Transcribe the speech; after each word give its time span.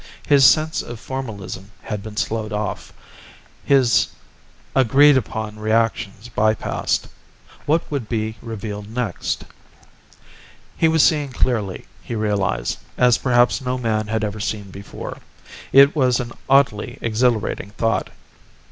His 0.27 0.43
sense 0.43 0.81
of 0.81 0.99
formalism 0.99 1.69
had 1.83 2.01
been 2.01 2.17
sloughed 2.17 2.51
off, 2.51 2.91
his 3.63 4.07
agreed 4.75 5.15
upon 5.15 5.59
reactions 5.59 6.27
bypassed. 6.27 7.07
What 7.67 7.83
would 7.91 8.09
be 8.09 8.35
revealed 8.41 8.89
next? 8.89 9.45
He 10.75 10.87
was 10.87 11.03
seeing 11.03 11.29
clearly, 11.31 11.85
he 12.01 12.15
realized, 12.15 12.79
as 12.97 13.19
perhaps 13.19 13.61
no 13.61 13.77
man 13.77 14.07
had 14.07 14.23
ever 14.23 14.39
seen 14.39 14.71
before. 14.71 15.19
It 15.71 15.95
was 15.95 16.19
an 16.19 16.31
oddly 16.49 16.97
exhilarating 16.99 17.69
thought. 17.77 18.09